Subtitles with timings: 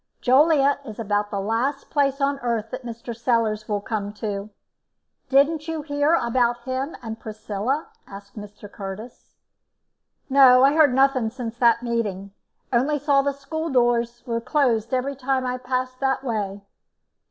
[0.19, 3.15] "Joliet is about the last place on this earth that Mr.
[3.15, 4.49] Sellars will come to.
[5.29, 8.67] Didn't you hear about him and Priscilla?" asked Mr.
[8.67, 9.35] Curtis.
[10.27, 12.31] "No, I heard nothing since that meeting;
[12.73, 16.61] only saw the school doors were closed every time I passed that way."